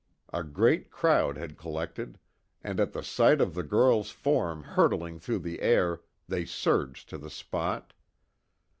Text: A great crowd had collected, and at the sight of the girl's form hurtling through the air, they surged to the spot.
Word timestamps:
A 0.33 0.43
great 0.43 0.89
crowd 0.89 1.37
had 1.37 1.59
collected, 1.59 2.17
and 2.63 2.79
at 2.79 2.91
the 2.91 3.03
sight 3.03 3.39
of 3.39 3.53
the 3.53 3.61
girl's 3.61 4.09
form 4.09 4.63
hurtling 4.63 5.19
through 5.19 5.37
the 5.45 5.61
air, 5.61 6.01
they 6.27 6.43
surged 6.43 7.07
to 7.09 7.19
the 7.19 7.29
spot. 7.29 7.93